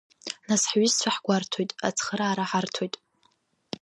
[0.47, 2.95] Нас ҳҩызцәа ҳгәарҭоит, ацхыраара ҳарҭоит.